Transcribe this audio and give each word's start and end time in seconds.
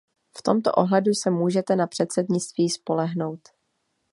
V 0.37 0.41
tomto 0.41 0.73
ohledu 0.73 1.13
se 1.13 1.29
můžete 1.31 1.75
na 1.75 1.87
předsednictví 1.87 2.69
spolehnout. 2.69 3.39